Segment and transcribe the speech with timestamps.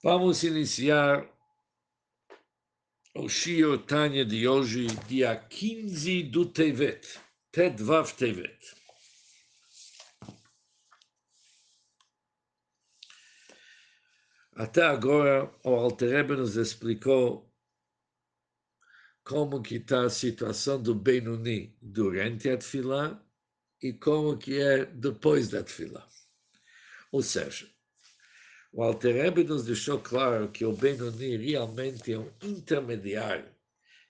[0.00, 1.28] Vamos iniciar
[3.16, 7.18] o Shio Tanya de hoje, dia 15 do Tevet,
[7.50, 8.76] Tedvav Tevet.
[14.54, 17.52] Até agora, o Alterebe nos explicou
[19.24, 23.20] como que está a situação do Benuni durante a Tfilá
[23.82, 26.08] e como que é depois da Tfilá.
[27.10, 27.68] Ou seja,
[28.72, 33.48] o Alter Rebbe nos deixou claro que o Benoni realmente é um intermediário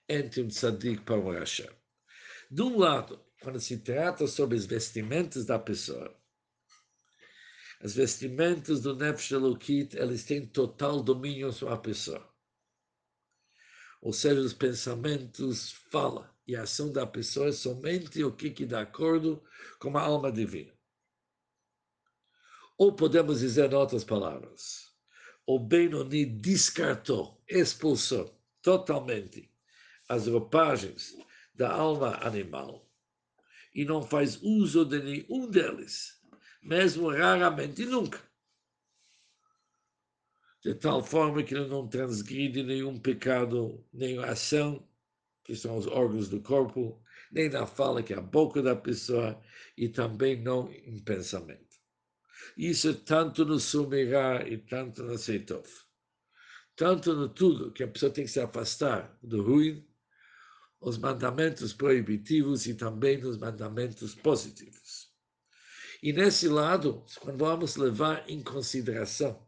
[0.08, 1.72] entre um tzadik para um rasha.
[2.50, 6.14] De um lado, quando se trata sobre as vestimentas da pessoa,
[7.80, 12.28] as vestimentas do Nefesh Elokit, eles têm total domínio sobre a pessoa.
[14.00, 18.66] Ou seja, os pensamentos fala e a ação da pessoa é somente o que, que
[18.66, 19.42] dá acordo
[19.78, 20.77] com a alma divina.
[22.78, 24.92] Ou podemos dizer em outras palavras,
[25.44, 29.52] o Benoni descartou, expulsou totalmente
[30.08, 31.16] as roupagens
[31.52, 32.88] da alma animal
[33.74, 36.22] e não faz uso de nenhum deles,
[36.62, 38.22] mesmo raramente nunca.
[40.62, 44.88] De tal forma que ele não transgride nenhum pecado, nem ação,
[45.42, 49.40] que são os órgãos do corpo, nem na fala, que é a boca da pessoa,
[49.76, 51.67] e também não em pensamento.
[52.56, 55.66] Isso tanto no Sumirá e tanto no Seitov.
[56.76, 59.86] Tanto no tudo que a pessoa tem que se afastar do ruim,
[60.80, 65.08] os mandamentos proibitivos e também nos mandamentos positivos.
[66.02, 69.44] E nesse lado, quando vamos levar em consideração,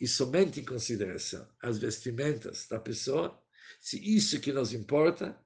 [0.00, 3.40] e somente em consideração, as vestimentas da pessoa,
[3.80, 5.36] se isso que nos importa,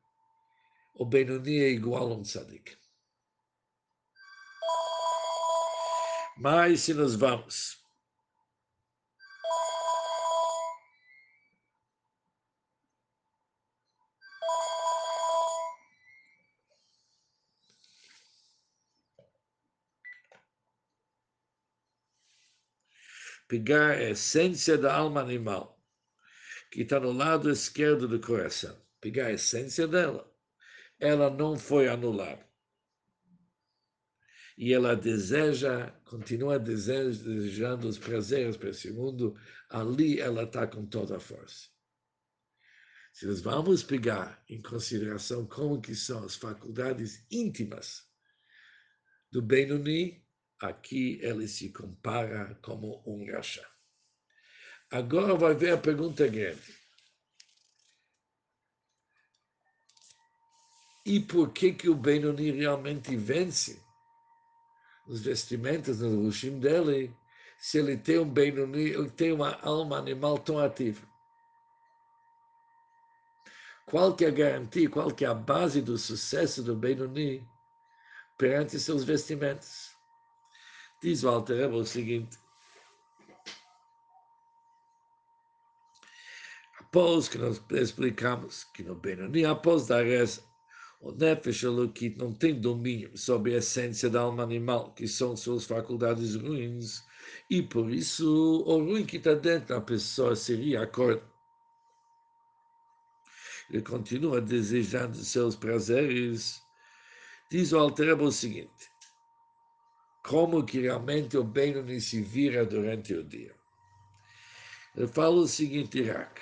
[0.94, 2.76] o Benoni é igual a um tzadik.
[6.40, 7.76] Mas se nós vamos.
[23.48, 25.82] Pegar a essência da alma animal,
[26.70, 30.30] que está no lado esquerdo do coração, pegar a essência dela,
[31.00, 32.47] ela não foi anulada
[34.58, 39.38] e ela deseja, continua desejando os prazeres para esse mundo,
[39.70, 41.68] ali ela está com toda a força.
[43.12, 48.04] Se nós vamos pegar em consideração como que são as faculdades íntimas
[49.30, 50.26] do Benoni,
[50.58, 53.66] aqui ele se compara como um rachá.
[54.90, 56.76] Agora vai ver a pergunta grande.
[61.06, 63.86] E por que que o Benoni realmente vence?
[65.08, 67.16] Nos vestimentos, nos luxim dele,
[67.56, 71.08] se ele tem um Benoni, ele tem uma alma animal tão ativa.
[73.86, 77.48] Qual que é a garantia, qual que é a base do sucesso do Benoni
[78.36, 79.96] perante seus vestimentos?
[81.02, 82.38] Diz o Alter o seguinte,
[86.78, 90.47] após que nós explicamos que no Benoni, após dar essa
[91.00, 95.64] o Nefesh Elokit não tem domínio sobre a essência da alma animal, que são suas
[95.64, 97.04] faculdades ruins,
[97.48, 101.22] e por isso o ruim que está dentro da pessoa seria a cor.
[103.70, 106.62] Ele continua desejando seus prazeres.
[107.50, 108.90] Diz o Alterebo o seguinte,
[110.22, 113.54] como que realmente o bem não se vira durante o dia.
[114.96, 116.40] Ele fala o seguinte, Irak,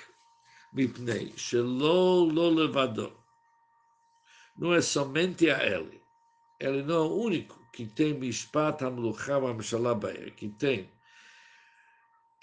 [0.73, 3.15] mipnei, shelo lo levador,
[4.57, 6.01] não é somente a ele.
[6.59, 10.89] Ele não é o único que tem Mishpat Hamlucham Amshalabair, que tem.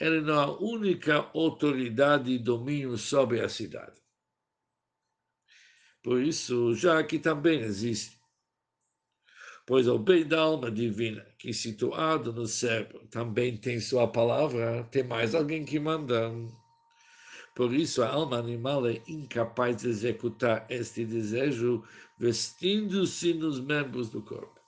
[0.01, 4.01] Ele não é a única autoridade e domínio sobre a cidade.
[6.03, 8.21] Por isso, já aqui também existe.
[9.67, 15.03] Pois o bem da alma divina, que situado no cérebro, também tem sua palavra, tem
[15.03, 16.31] mais alguém que manda.
[17.55, 21.85] Por isso, a alma animal é incapaz de executar este desejo
[22.19, 24.61] vestindo-se nos membros do corpo.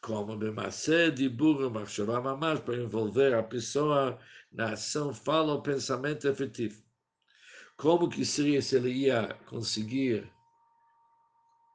[0.00, 4.18] Como Bemacé de burro marchavá mamás para envolver a pessoa
[4.50, 6.82] na ação, fala ou pensamento efetivo.
[7.76, 10.32] Como que seria se ele ia conseguir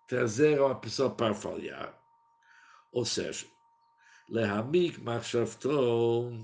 [0.08, 1.96] trazer a pessoa para falhar?
[2.92, 3.46] Ou seja,
[4.30, 6.42] lehamik marchavto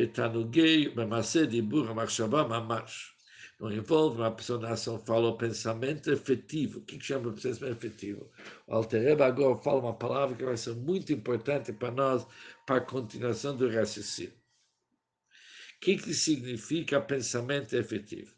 [0.00, 3.14] Betanugei, Mamase, Dibur, mas Mamash.
[3.60, 6.78] Não envolve uma personação, fala o pensamento efetivo.
[6.78, 8.30] O que chama de pensamento efetivo?
[8.66, 12.26] O Altereba agora fala uma palavra que vai ser muito importante para nós,
[12.66, 14.32] para a continuação do raciocínio.
[14.32, 18.34] O que, que significa pensamento efetivo?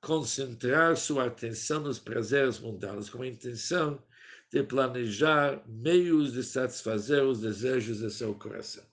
[0.00, 4.00] Concentrar sua atenção nos prazeres mundanos com a intenção
[4.48, 8.84] de planejar meios de satisfazer os desejos de seu coração.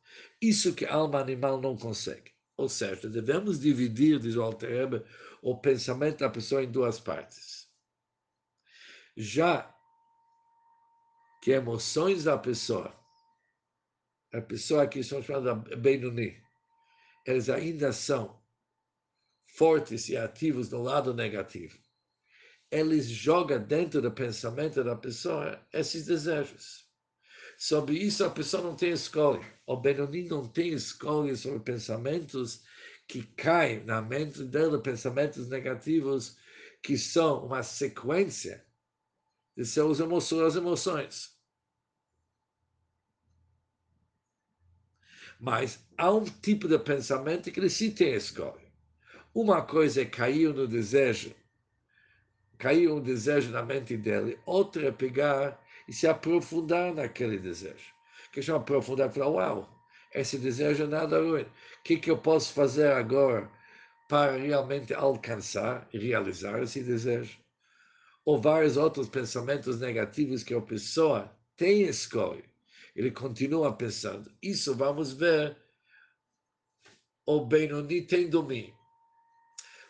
[0.42, 2.32] Isso que a alma animal não consegue.
[2.58, 5.04] Ou seja, devemos dividir, diz o Alter
[5.42, 7.68] o pensamento da pessoa em duas partes.
[9.18, 9.74] Já
[11.42, 12.96] que emoções da pessoa,
[14.32, 16.42] a pessoa que são chamadas Benuni,
[17.26, 18.40] eles ainda são
[19.48, 21.78] fortes e ativos no lado negativo.
[22.70, 26.91] Eles jogam dentro do pensamento da pessoa esses desejos.
[27.62, 29.46] Sobre isso, a pessoa não tem escolha.
[29.68, 32.64] O Benoni não tem escolha sobre pensamentos
[33.08, 36.38] que caem na mente dele, pensamentos negativos
[36.82, 38.66] que são uma sequência
[39.56, 41.38] de suas emoções.
[45.40, 48.74] Mas há um tipo de pensamento que ele sim tem escolha.
[49.36, 51.36] Uma coisa é cair no desejo,
[52.58, 57.94] cair um desejo na mente dele, outra é pegar e se aprofundar naquele desejo.
[58.32, 61.44] Que chama aprofundar falar, uau, esse desejo é nada ruim.
[61.44, 63.52] O que, que eu posso fazer agora
[64.08, 67.38] para realmente alcançar e realizar esse desejo?
[68.24, 72.50] Ou vários outros pensamentos negativos que a pessoa tem escolha
[72.96, 74.32] ele continua pensando.
[74.42, 75.58] Isso vamos ver.
[77.26, 78.74] O Benoni tem domínio.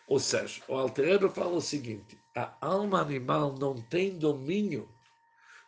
[0.08, 4.88] Ou seja, o Alterero fala o seguinte: a alma animal não tem domínio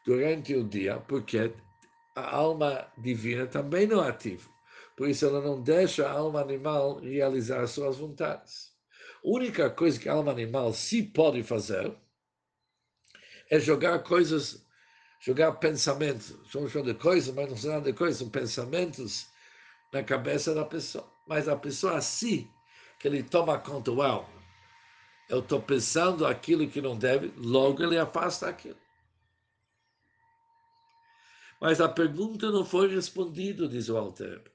[0.05, 1.53] durante o dia, porque
[2.15, 4.49] a alma divina também não é ativa.
[4.97, 8.73] Por isso, ela não deixa a alma animal realizar suas vontades.
[9.25, 11.93] A única coisa que a alma animal se pode fazer
[13.51, 14.65] é jogar coisas
[15.25, 19.27] jogar pensamentos, estamos falando de coisas, mas não são nada de coisas, são pensamentos
[19.91, 21.11] na cabeça da pessoa.
[21.27, 22.47] Mas a pessoa assim,
[23.01, 24.29] que ele toma conta, uau,
[25.31, 28.77] eu estou pensando aquilo que não deve, logo ele afasta aquilo.
[31.64, 34.52] Mas a pergunta não foi respondida, diz o Alter.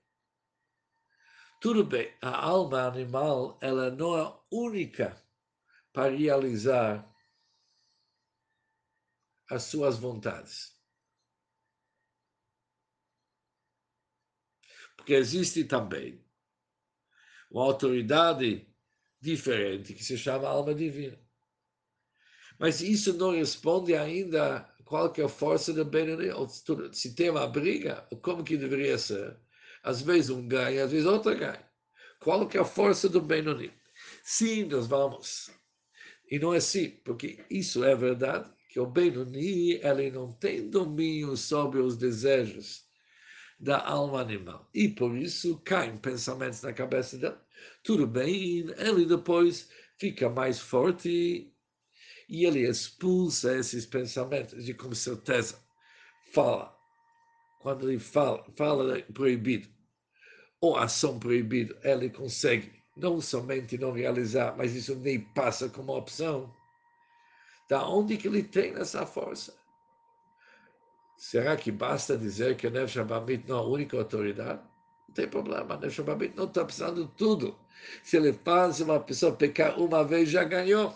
[1.60, 5.20] Tudo bem, a alma animal, ela não é única
[5.92, 7.12] para realizar
[9.50, 10.80] as suas vontades.
[14.96, 16.24] Porque existe também
[17.50, 18.72] uma autoridade
[19.20, 21.20] diferente que se chama alma divina.
[22.60, 26.08] Mas isso não responde ainda qualquer força do bem
[26.92, 29.38] Se tem uma briga, como que deveria ser?
[29.84, 31.64] Às vezes um ganha, às vezes outro ganha.
[32.20, 33.72] Qual que é a força do Benoni?
[34.24, 35.52] Sim, nós vamos.
[36.30, 41.38] E não é assim, porque isso é verdade que o Benoni ele não tem domínio
[41.38, 42.84] sobre os desejos
[43.60, 44.68] da alma animal.
[44.74, 47.38] E por isso caem pensamentos na cabeça dele.
[47.84, 49.70] Tudo bem, ele depois
[50.00, 51.54] fica mais forte
[52.30, 55.60] e ele expulsa esses pensamentos e com certeza
[56.32, 56.78] fala.
[57.60, 59.68] Quando ele fala, fala proibido
[60.62, 66.54] ou ação proibida, ele consegue não somente não realizar, mas isso nem passa como opção
[67.70, 69.54] da onde que ele tem essa força?
[71.18, 74.62] Será que basta dizer que o Nefesh Abamit não é a única autoridade?
[75.08, 77.58] Não tem problema, o Nefesh Abamit não está precisando de tudo.
[78.04, 80.94] Se ele faz uma pessoa pecar uma vez, já ganhou.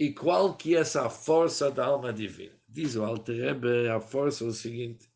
[0.00, 2.58] E qual que é essa força da alma divina?
[2.66, 3.54] Diz o Alter
[3.94, 5.06] a força é o seguinte,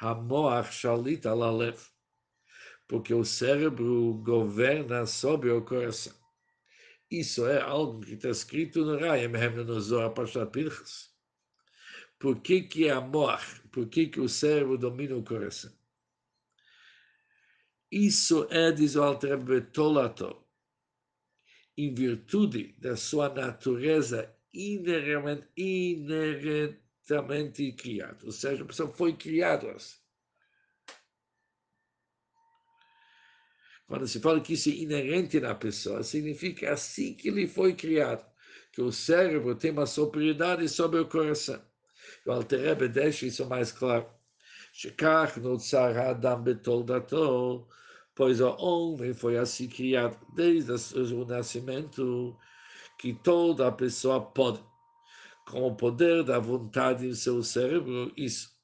[0.00, 1.78] Hamoach Shalit Alalev,
[2.88, 6.14] porque o cérebro governa sobre o coração.
[7.10, 9.32] Isso é algo que está escrito no Rayam
[9.62, 11.14] no Zohar Pashat Pinchas.
[12.18, 13.38] Por que, que é amor?
[13.70, 15.72] Por que, que o cérebro domina o coração?
[17.92, 20.45] Isso é, diz o Alter Betolato,
[21.76, 28.18] em virtude da sua natureza inerente, inerentemente criada.
[28.24, 29.98] Ou seja, a pessoa foi criada assim.
[33.86, 38.26] Quando se fala que isso é inerente na pessoa, significa assim que ele foi criado,
[38.72, 41.62] que o cérebro tem uma superioridade sobre o coração.
[42.26, 44.08] O Alter Rebbe deixa isso mais claro.
[44.72, 47.68] Shekach notzar adam betoldato,
[48.16, 52.36] pois o homem foi assim criado desde o nascimento,
[52.98, 54.58] que toda pessoa pode,
[55.46, 58.56] com o poder da vontade em seu cérebro, isso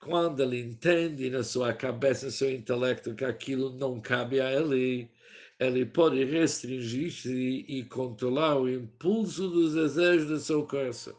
[0.00, 5.10] quando ele entende na sua cabeça, no seu intelecto, que aquilo não cabe a ele,
[5.58, 11.16] ele pode restringir-se e controlar o impulso dos desejos do seu coração.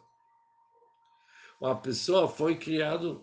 [1.59, 3.19] Uma pessoa foi criada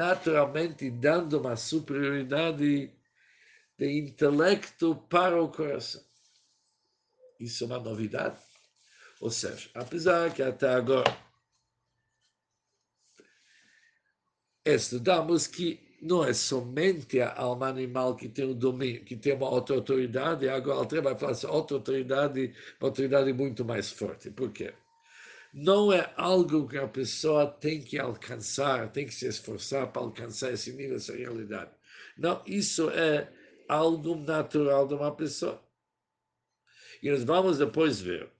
[0.00, 2.90] naturalmente dando uma superioridade
[3.78, 6.02] de intelecto para o coração.
[7.38, 8.38] Isso é uma novidade.
[9.20, 11.14] Ou seja, apesar que até agora
[14.64, 19.48] estudamos que não é somente a alma animal que tem o domínio, que tem uma
[19.48, 24.30] autoridade, agora Altre vai falar essa autoridade, uma autoridade muito mais forte.
[24.30, 24.72] Por quê?
[25.52, 30.52] Não é algo que a pessoa tem que alcançar, tem que se esforçar para alcançar
[30.52, 31.70] esse nível, essa realidade.
[32.16, 33.32] Não, isso é
[33.68, 35.62] algo natural de uma pessoa.
[37.02, 38.30] E nós vamos depois ver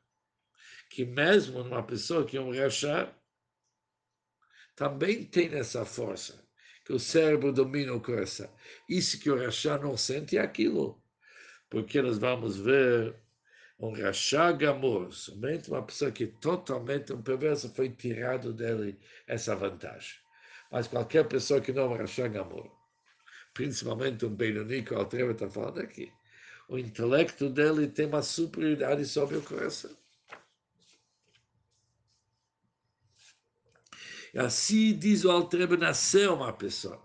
[0.90, 3.16] que mesmo uma pessoa que é um rachar,
[4.76, 6.44] também tem essa força
[6.84, 8.50] que o cérebro domina o coração.
[8.88, 11.02] Isso que o rachá não sente é aquilo.
[11.68, 13.14] Porque nós vamos ver
[13.80, 20.16] um rachá gamor, somente uma pessoa que totalmente um perverso foi tirado dele essa vantagem.
[20.70, 22.70] Mas qualquer pessoa que não é um rachá gamor,
[23.54, 26.12] principalmente um Benoni o Altreva está falando aqui,
[26.68, 29.96] o intelecto dele tem uma superioridade sobre o coração.
[34.36, 37.02] Assim diz o Altrebe, nasceu uma pessoa.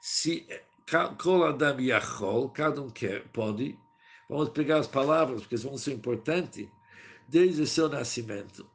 [0.00, 0.46] Se
[0.86, 3.76] cada um quer, pode,
[4.28, 6.68] vamos pegar as palavras, porque vão ser importantes,
[7.28, 8.66] desde seu nascimento.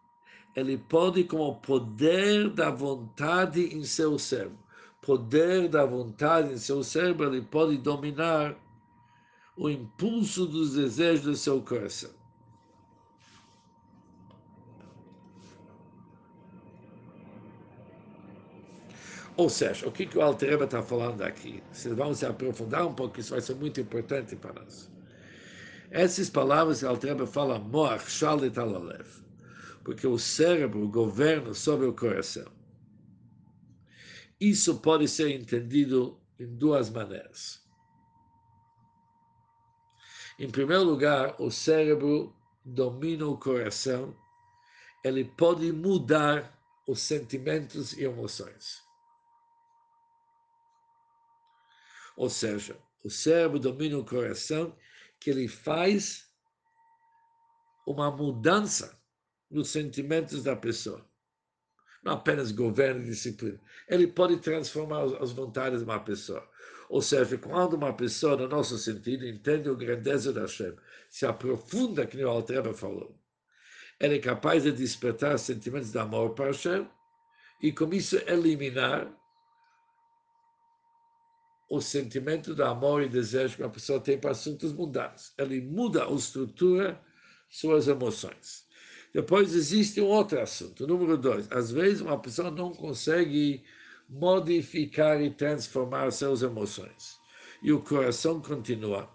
[0.56, 4.58] Ele pode, com o poder da vontade em seu cérebro,
[5.01, 8.56] poder da vontade em seu cérebro, ele pode dominar
[9.56, 12.12] o impulso dos desejos do seu coração.
[19.39, 21.63] Ou seja, o que, que o Altereba está falando aqui?
[21.96, 24.91] Vamos se aprofundar um pouco, isso vai ser muito importante para nós.
[25.91, 29.08] Essas palavras que o Altereba fala, Moach, Shalit Alalev,
[29.84, 32.51] porque o cérebro governa sobre o coração.
[34.39, 37.60] Isso pode ser entendido em duas maneiras.
[40.38, 44.15] Em primeiro lugar, o cérebro domina o coração,
[45.03, 48.81] ele pode mudar os sentimentos e emoções.
[52.15, 54.75] Ou seja, o cérebro domina o coração,
[55.19, 56.27] que ele faz
[57.85, 58.99] uma mudança
[59.49, 61.05] nos sentimentos da pessoa.
[62.03, 63.59] Não apenas governo e disciplina.
[63.88, 66.47] Ele pode transformar as vontades de uma pessoa.
[66.88, 70.75] Ou seja, quando uma pessoa, no nosso sentido, entende a grandeza da Hashem,
[71.09, 73.19] se aprofunda, que o Altreba falou,
[73.99, 76.89] ele é capaz de despertar sentimentos de amor para Hashem
[77.61, 79.11] e, com isso, eliminar
[81.69, 85.31] o sentimento de amor e desejo que uma pessoa tem para assuntos mundanos.
[85.38, 86.99] Ele muda a estrutura,
[87.47, 88.67] suas emoções.
[89.13, 91.51] Depois existe um outro assunto, número dois.
[91.51, 93.63] Às vezes uma pessoa não consegue
[94.09, 97.19] modificar e transformar suas emoções.
[97.61, 99.07] E o coração continua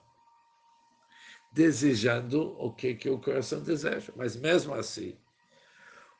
[1.52, 4.12] desejando o que, que o coração deseja.
[4.16, 5.16] Mas mesmo assim,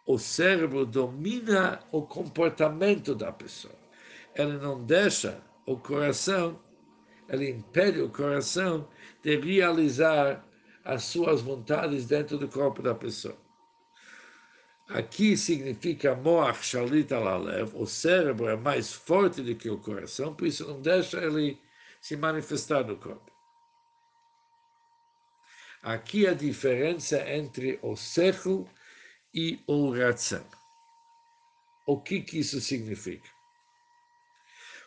[0.07, 3.75] o cérebro domina o comportamento da pessoa.
[4.35, 6.61] Ele não deixa o coração,
[7.29, 8.89] ele impede o coração
[9.23, 10.45] de realizar
[10.85, 13.39] as suas vontades dentro do corpo da pessoa.
[14.89, 20.47] Aqui significa moach shalit alalev, o cérebro é mais forte do que o coração, por
[20.47, 21.59] isso não deixa ele
[22.03, 23.33] se manifestar no corpo.
[25.83, 28.69] Aqui a diferença entre o sechel
[29.35, 30.45] e o ratzon.
[31.87, 33.34] O que, que isso significa?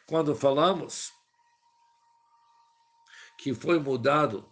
[0.08, 1.12] Quando falamos
[3.38, 4.50] que foi mudado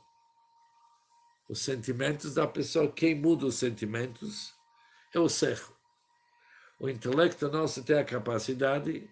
[1.48, 4.54] os sentimentos da pessoa, quem muda os sentimentos
[5.14, 5.74] é o cerro.
[6.78, 9.10] O intelecto nosso tem a capacidade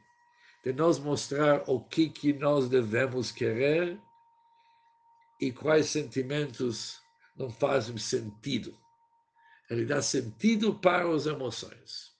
[0.65, 3.97] de nos mostrar o que, que nós devemos querer
[5.39, 7.01] e quais sentimentos
[7.38, 8.77] não fazem sentido.
[9.69, 12.12] Ele dá sentido para as emoções.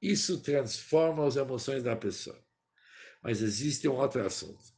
[0.00, 2.45] Isso transforma as emoções da pessoa.
[3.26, 4.72] Mas existe um outro assunto,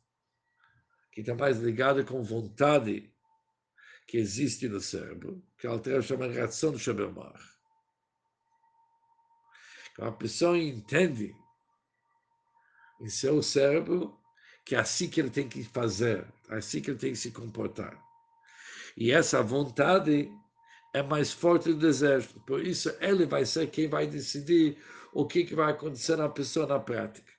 [1.13, 3.13] que está mais ligado com vontade
[4.07, 7.39] que existe no cérebro, que a Alter chama de do Shabemar.
[9.99, 11.37] A pessoa entende
[13.03, 14.19] em seu cérebro
[14.65, 17.31] que é assim que ele tem que fazer, é assim que ele tem que se
[17.31, 18.03] comportar.
[18.97, 20.33] E essa vontade
[20.95, 22.41] é mais forte do desejo.
[22.47, 26.81] Por isso, ele vai ser quem vai decidir o que vai acontecer na pessoa na
[26.81, 27.38] prática.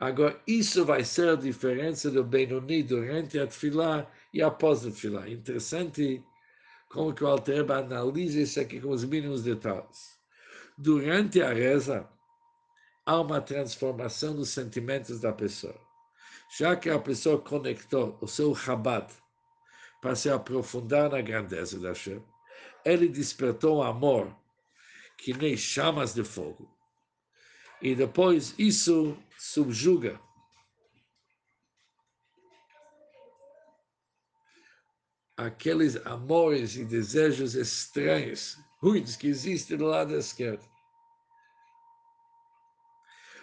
[0.00, 5.28] Agora, isso vai ser a diferença do Benoni durante a Tfilá e após a Tfilá.
[5.28, 6.22] Interessante
[6.88, 10.18] como que o Alterba analisa isso aqui com os mínimos detalhes.
[10.76, 12.08] Durante a reza,
[13.06, 15.78] há uma transformação dos sentimentos da pessoa.
[16.58, 19.12] Já que a pessoa conectou o seu rabat
[20.00, 22.22] para se aprofundar na grandeza da Hashem,
[22.84, 24.36] ele despertou um amor
[25.16, 26.73] que nem chamas de fogo.
[27.82, 30.20] E depois isso subjuga
[35.36, 40.64] aqueles amores e desejos estranhos, ruins, que existem do lado esquerdo.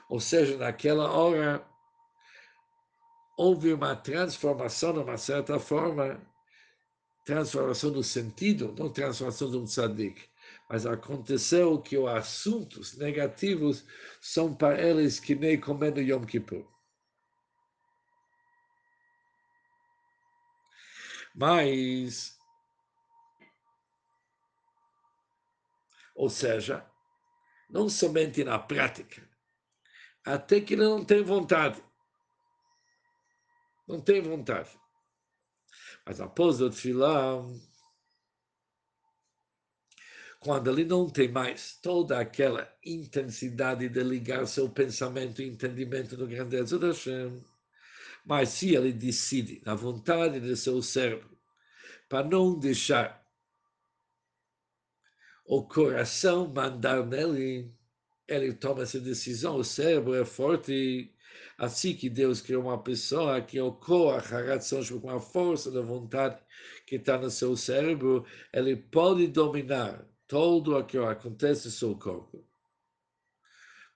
[0.10, 1.66] Ou seja, naquela hora,
[3.38, 6.22] houve uma transformação, de uma certa forma,
[7.26, 10.30] transformação do sentido, não transformação de um tzadik,
[10.72, 13.86] mas aconteceu que os assuntos negativos
[14.22, 16.66] são para eles que nem comendo Yom Kippur.
[21.36, 22.40] Mas,
[26.16, 26.90] ou seja,
[27.70, 29.30] não somente na prática,
[30.24, 31.84] até que ele não tem vontade.
[33.86, 34.70] Não tem vontade.
[36.06, 37.44] Mas após o tefilá,
[40.42, 46.26] quando ele não tem mais toda aquela intensidade de ligar seu pensamento e entendimento no
[46.26, 47.46] grandeza da Hashem,
[48.26, 51.38] mas se ele decide, na vontade de seu cérebro,
[52.10, 53.24] para não deixar
[55.46, 57.72] o coração mandar nele,
[58.28, 59.58] ele toma essa decisão.
[59.58, 61.14] O cérebro é forte,
[61.56, 65.82] assim que Deus criou uma pessoa que o Koach, a razão, com a força da
[65.82, 66.42] vontade
[66.88, 72.42] que está no seu cérebro, ele pode dominar todo o que acontece no seu corpo.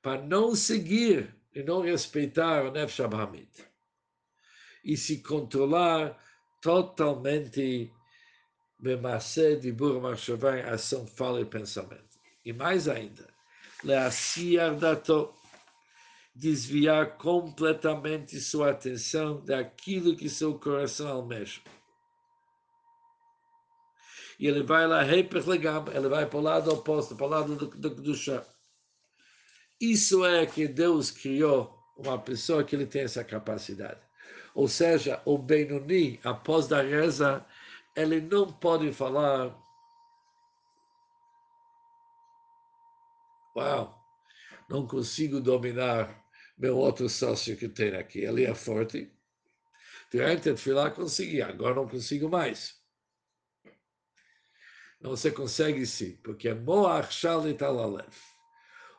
[0.01, 3.65] Para não seguir e não respeitar o Nefesh Abrahamit
[4.83, 6.21] e se controlar
[6.61, 7.89] totalmente
[8.77, 12.19] Bemacé de Burmachavá em ação, fala e pensamento.
[12.43, 13.33] E mais ainda,
[13.81, 15.33] Leaciar dato,
[16.35, 21.61] desviar completamente sua atenção daquilo que seu coração almeja.
[24.39, 27.89] E ele vai lá, ele vai para o lado oposto, para o lado do, do,
[27.89, 28.45] do chá.
[29.79, 33.99] Isso é que Deus criou uma pessoa que ele tem essa capacidade.
[34.53, 37.45] Ou seja, o Benoni, após da reza,
[37.95, 39.55] ele não pode falar.
[43.55, 44.01] Uau,
[44.69, 46.23] não consigo dominar
[46.57, 48.19] meu outro sócio que tem aqui.
[48.19, 49.11] Ele é forte.
[50.11, 52.75] Durante a fila consegui, agora não consigo mais.
[54.99, 58.15] Não se consegue sim, porque Moach Shalit Alalev.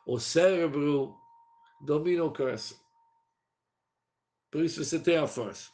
[0.05, 1.15] O cérebro
[1.81, 2.77] domina o coração.
[4.51, 5.69] Por isso você tem a força.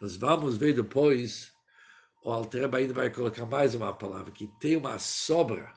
[0.00, 1.52] Nós vamos ver depois,
[2.22, 5.72] o Alter ainda vai colocar mais uma palavra, que tem uma sobra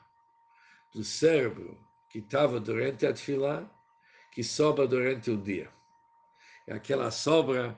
[0.94, 3.68] do cérebro que estava durante a tefilá,
[4.32, 5.72] que sobra durante o dia.
[6.68, 7.76] E aquela sobra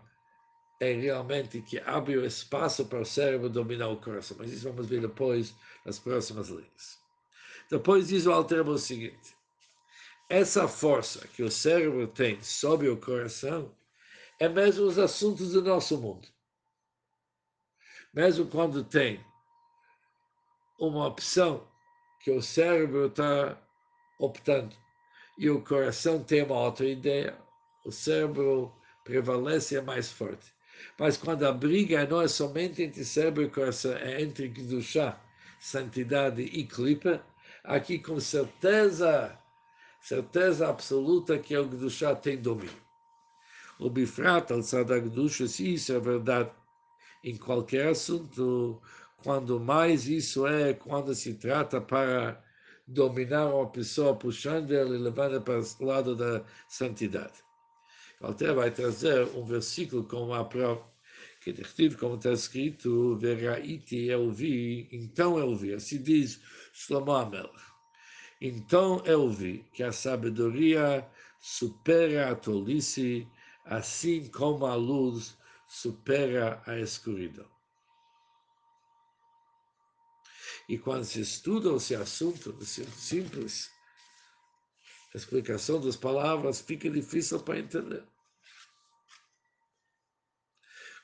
[0.80, 4.36] é realmente que abre o espaço para o cérebro dominar o coração.
[4.38, 6.98] Mas isso vamos ver depois, nas próximas linhas.
[7.70, 9.34] Depois diz o Alter o seguinte,
[10.28, 13.74] essa força que o cérebro tem sobre o coração
[14.38, 16.28] é mesmo os assuntos do nosso mundo.
[18.12, 19.24] Mesmo quando tem
[20.78, 21.66] uma opção
[22.20, 23.60] que o cérebro está
[24.18, 24.74] optando
[25.38, 27.36] e o coração tem uma outra ideia,
[27.84, 28.72] o cérebro
[29.04, 30.54] prevalece é mais forte.
[30.98, 35.20] Mas quando a briga não é somente entre cérebro e coração, é entre Kedushá,
[35.60, 37.24] santidade e clipa,
[37.64, 39.38] aqui com certeza
[40.04, 42.84] certeza absoluta que o Gdushá tem domínio.
[43.78, 46.50] O Bifrat, alçado a Gdusha, se isso é verdade
[47.24, 48.80] em qualquer assunto,
[49.22, 52.38] quando mais isso é quando se trata para
[52.86, 57.42] dominar uma pessoa, puxando ela e levando para o lado da santidade.
[58.20, 60.84] Alter vai trazer um versículo como a prova,
[61.40, 65.74] que descreve como está escrito, Veraiti eu vi, então eu vi.
[65.74, 66.40] Assim diz
[66.72, 67.30] Shlomo.
[68.40, 71.06] Então eu vi que a sabedoria
[71.40, 73.28] supera a tolice,
[73.64, 75.36] assim como a luz
[75.68, 77.48] supera a escuridão.
[80.68, 83.70] E quando se estuda esse assunto, simples,
[85.14, 88.02] a explicação das palavras fica difícil para entender.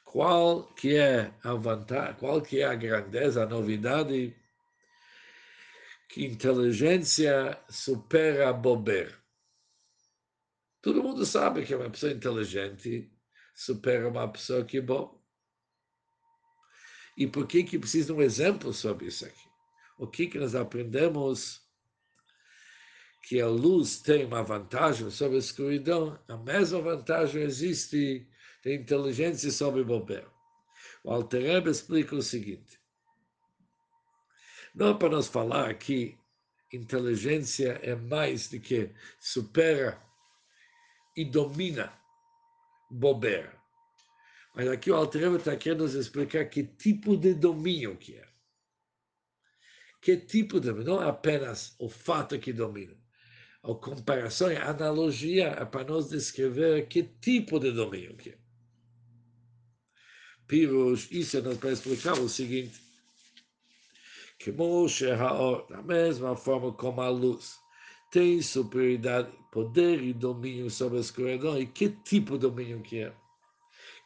[0.04, 4.36] Qual que é a vantagem, qual que é a grandeza, a novidade
[6.10, 9.16] que inteligência supera a bobeira.
[10.82, 13.12] Todo mundo sabe que uma pessoa inteligente
[13.54, 15.16] supera uma pessoa que é boa.
[17.16, 19.48] E por que que precisa de um exemplo sobre isso aqui?
[19.98, 21.69] O que que nós aprendemos
[23.22, 28.26] que a luz tem uma vantagem sobre a escuridão, a mesma vantagem existe
[28.64, 30.30] da inteligência sobre o bobeira.
[31.04, 32.80] O Alter explica o seguinte:
[34.74, 36.18] não é para nos falar que
[36.72, 40.00] inteligência é mais do que supera
[41.16, 41.92] e domina
[42.90, 43.58] bobeira.
[44.54, 48.28] Mas aqui o Alter está querendo nos explicar que tipo de domínio que é.
[50.02, 52.99] Que tipo de domínio, não é apenas o fato que domina.
[53.62, 58.38] Comparação, a analogia para nos descrever que tipo de domínio que é.
[60.46, 62.80] Pirush, isso é para explicar o seguinte,
[64.38, 67.60] que Moshe Haor, da mesma forma como a luz,
[68.10, 73.14] tem superioridade, poder e domínio sobre a escuridão, e que tipo de domínio que é?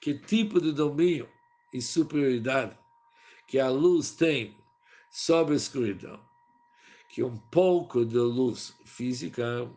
[0.03, 1.29] Que tipo de domínio
[1.73, 2.77] e superioridade
[3.47, 4.55] que a luz tem
[5.11, 6.34] sobre a escuridão?
[7.15, 9.71] Que um pouco de luz física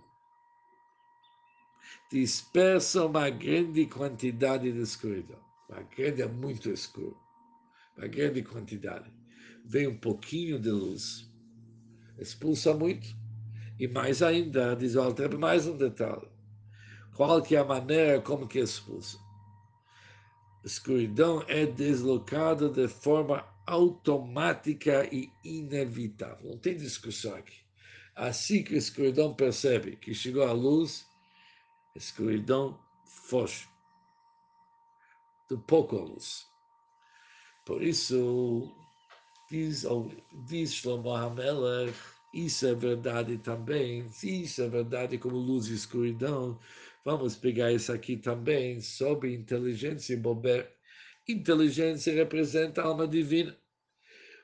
[2.12, 5.38] dispersa uma grande quantidade de escuridão.
[5.70, 7.16] Uma grande é muito escuro.
[7.96, 9.14] Uma grande quantidade.
[9.64, 11.32] Vem um pouquinho de luz,
[12.18, 13.08] expulsa muito
[13.80, 16.28] e mais ainda, diz o Alter, mais um detalhe.
[17.16, 19.16] Qual que é a maneira como que expulsa?
[20.64, 26.52] A escuridão é deslocada de forma automática e inevitável.
[26.52, 27.58] Não tem discussão aqui.
[28.16, 31.06] Assim que a escuridão percebe que chegou a luz,
[31.94, 33.68] a escuridão foge.
[35.50, 36.48] De pouco a luz.
[37.66, 38.74] Por isso,
[39.52, 39.86] diz,
[40.46, 41.94] diz Shlomo HaMelech,
[42.34, 44.10] isso é verdade também.
[44.24, 46.58] Isso é verdade como luz e escuridão,
[47.04, 50.77] vamos pegar isso aqui também sobre inteligência e bobeira.
[51.28, 53.58] Inteligência representa a alma divina.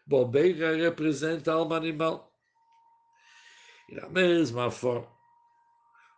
[0.05, 2.33] Bobeira representa a alma animal.
[3.89, 5.09] E da mesma forma,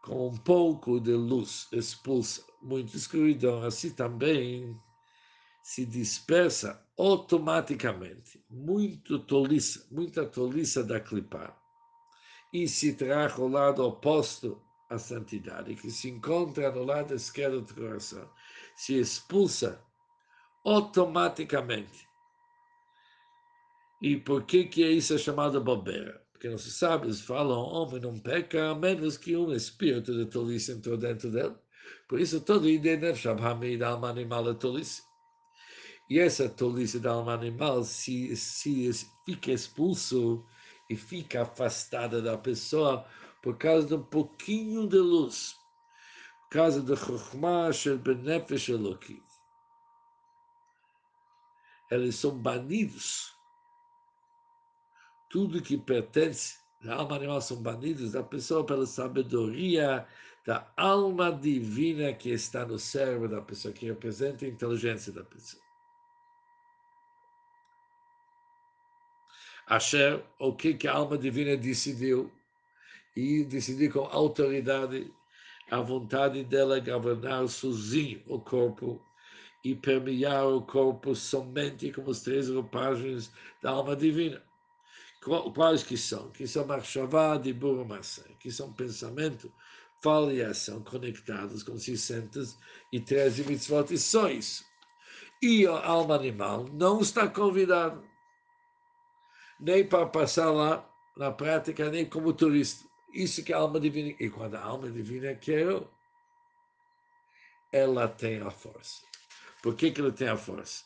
[0.03, 4.75] com um pouco de luz expulsa muita escuridão, assim também
[5.63, 11.55] se dispersa automaticamente muito tolice, muita tolice da clipa
[12.53, 17.73] e se traz o lado oposto à santidade, que se encontra no lado esquerdo do
[17.73, 18.29] coração,
[18.75, 19.83] se expulsa
[20.65, 22.07] automaticamente.
[24.01, 26.21] E por que, que isso é chamado bobeira?
[26.31, 30.97] Porque nossos sábios falam, homem não peca a menos que um espírito de tolice entrou
[30.97, 31.55] dentro dele.
[32.07, 35.01] Por isso, todo ideia de Hamid, alma animal é tolice.
[36.09, 38.91] E essa tolice da alma animal, se, se
[39.25, 40.45] fica expulso
[40.89, 43.05] e fica afastada da pessoa
[43.41, 45.55] por causa de um pouquinho de luz,
[46.43, 49.34] por causa de Chokhmah Shel Benefesh Elokit.
[51.89, 53.33] Eles são banidos.
[55.29, 60.07] Tudo que pertence à alma animal são banidos da pessoa pela sabedoria
[60.45, 65.63] da alma divina que está no cérebro da pessoa, que representa a inteligência da pessoa.
[69.67, 72.31] Asher, o que, que a alma divina decidiu,
[73.15, 75.11] e decidiu com autoridade,
[75.71, 79.03] a vontade dela governar sozinho o corpo
[79.65, 83.31] e permear o corpo somente com as três roupagens
[83.63, 84.39] da alma divina.
[85.55, 86.29] Quais que são?
[86.29, 87.83] Que são Marshavá, Dibur
[88.29, 89.51] e que são pensamento,
[90.03, 92.59] fala e ação conectados, consistentes,
[92.93, 94.63] e treze mitzvot, e só isso.
[95.41, 98.03] E a alma animal não está convidada
[99.59, 102.87] nem para passar lá na prática, nem como turista.
[103.11, 104.15] Isso que a alma divina.
[104.19, 105.81] E quando a alma divina quer,
[107.71, 109.14] ela tem a força.
[109.65, 110.83] Por que, que ela tem a força?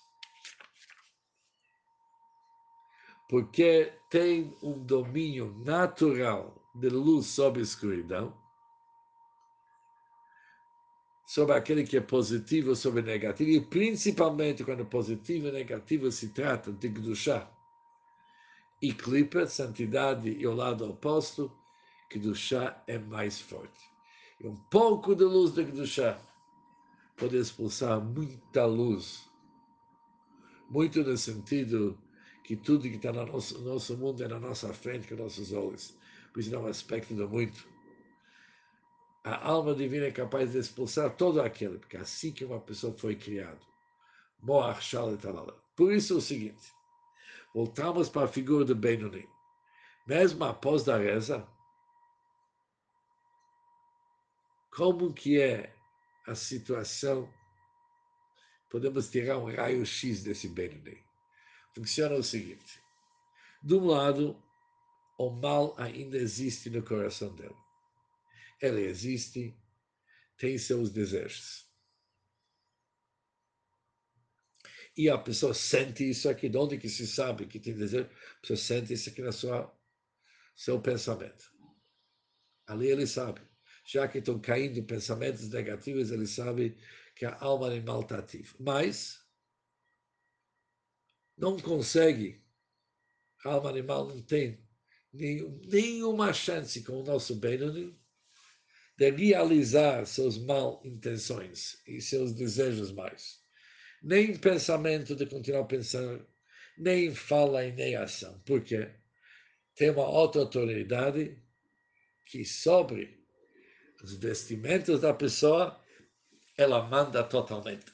[3.27, 8.33] Porque tem um domínio natural de luz sobre escuridão,
[11.27, 16.71] sobre aquele que é positivo, sobre negativo, e principalmente quando positivo e negativo se trata
[16.71, 17.51] de Gdushah
[18.81, 21.51] e clipa, santidade e o lado oposto,
[22.33, 23.91] chá é mais forte.
[24.39, 26.17] E um pouco de luz do chá
[27.19, 29.29] pode expulsar muita luz.
[30.69, 31.99] Muito no sentido
[32.43, 35.97] que tudo que está no nosso, nosso mundo é na nossa frente, com nossos olhos.
[36.33, 37.67] Por isso aspecto de muito.
[39.23, 42.93] A alma divina é capaz de expulsar todo aquilo, porque é assim que uma pessoa
[42.93, 43.59] foi criada.
[45.75, 46.73] Por isso é o seguinte,
[47.53, 49.27] voltamos para a figura do Benoni.
[50.07, 51.45] Mesmo após a reza,
[54.71, 55.75] como que é
[56.29, 57.31] a situação?
[58.69, 61.03] Podemos tirar um raio-x desse Benoni.
[61.75, 62.81] Funciona o seguinte.
[63.63, 64.41] De um lado,
[65.17, 67.55] o mal ainda existe no coração dele.
[68.61, 69.57] ela existe,
[70.37, 71.67] tem seus desejos.
[74.97, 78.09] E a pessoa sente isso aqui, de onde que se sabe que tem desejo?
[78.37, 79.73] A pessoa sente isso aqui na sua
[80.55, 81.49] seu pensamento.
[82.67, 83.48] Ali ele sabe.
[83.91, 86.77] Já que estão caindo pensamentos negativos, ele sabe
[87.15, 88.55] que a alma animal está ativa.
[88.59, 89.19] Mas
[91.35, 92.39] não consegue,
[93.43, 94.63] a alma animal não tem
[95.11, 97.99] nenhum, nenhuma chance com o nosso Benoni
[98.95, 103.39] de realizar suas mal intenções e seus desejos mais.
[104.03, 106.27] Nem pensamento de continuar pensando,
[106.77, 108.39] nem fala e nem ação.
[108.41, 108.93] Por quê?
[109.73, 111.41] Tem uma outra autoridade
[112.27, 113.18] que sobre
[114.01, 115.79] os vestimentos da pessoa,
[116.57, 117.91] ela manda totalmente.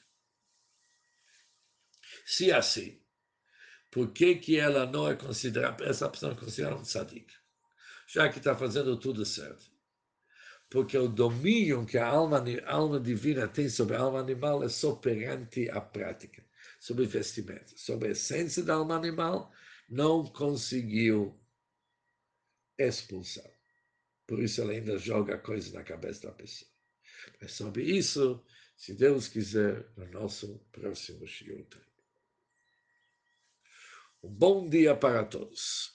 [2.26, 3.00] Se é assim,
[3.92, 7.34] por que, que ela não é considerada, essa pessoa é considerada um tzadik?
[8.08, 9.72] Já que está fazendo tudo certo.
[10.70, 14.70] Porque o domínio que a alma, a alma divina tem sobre a alma animal é
[14.70, 16.44] só perante a prática,
[16.80, 17.78] sobre vestimento.
[17.80, 19.52] Sobre a essência da alma animal,
[19.88, 21.40] não conseguiu
[22.78, 23.55] expulsar.
[24.28, 26.70] Por isso ela ainda joga coisas na cabeça da pessoa.
[27.42, 28.44] Mas sobre isso,
[28.76, 31.66] se Deus quiser, no nosso próximo shiur.
[34.24, 35.95] Um bom dia para todos.